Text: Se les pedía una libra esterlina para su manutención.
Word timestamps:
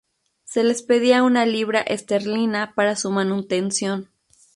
Se 0.45 0.63
les 0.63 0.81
pedía 0.81 1.21
una 1.21 1.45
libra 1.45 1.81
esterlina 1.81 2.73
para 2.73 2.95
su 2.95 3.11
manutención. 3.11 4.09